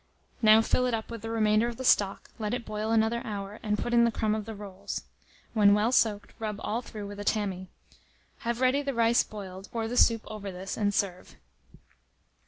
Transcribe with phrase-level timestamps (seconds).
[0.41, 3.59] Now fill it up with the remainder of the stock, let it boil another hour,
[3.61, 5.03] and put in the crumb of the rolls.
[5.53, 7.67] When well soaked, rub all through a tammy.
[8.39, 11.35] Have ready the rice boiled; pour the soup over this, and serve.